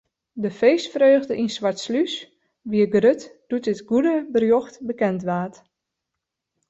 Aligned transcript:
De 0.43 0.51
feestfreugde 0.59 1.33
yn 1.41 1.49
Swartslús 1.55 2.13
wie 2.69 2.87
grut 2.93 3.21
doe't 3.49 3.69
it 3.73 3.81
goede 3.89 4.15
berjocht 4.33 4.75
bekend 4.87 5.21
waard. 5.29 5.55